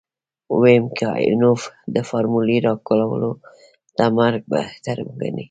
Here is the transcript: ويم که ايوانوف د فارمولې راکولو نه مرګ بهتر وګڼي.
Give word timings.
ويم 0.59 0.85
که 0.97 1.05
ايوانوف 1.19 1.61
د 1.93 1.95
فارمولې 2.09 2.57
راکولو 2.67 3.31
نه 3.97 4.05
مرګ 4.17 4.41
بهتر 4.53 4.97
وګڼي. 5.05 5.39